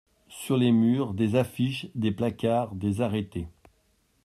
Sur 0.29 0.57
les 0.57 0.71
murs, 0.71 1.13
des 1.13 1.35
affiches, 1.35 1.85
des 1.93 2.11
placards, 2.11 2.73
des 2.73 3.01
arrêtés. 3.01 3.47